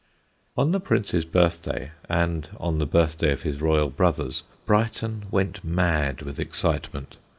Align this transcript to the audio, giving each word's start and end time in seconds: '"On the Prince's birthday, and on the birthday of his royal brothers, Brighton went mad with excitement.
'"On 0.57 0.71
the 0.71 0.79
Prince's 0.79 1.25
birthday, 1.25 1.91
and 2.09 2.49
on 2.59 2.79
the 2.79 2.87
birthday 2.87 3.31
of 3.31 3.43
his 3.43 3.61
royal 3.61 3.91
brothers, 3.91 4.41
Brighton 4.65 5.25
went 5.29 5.63
mad 5.63 6.23
with 6.23 6.39
excitement. 6.39 7.17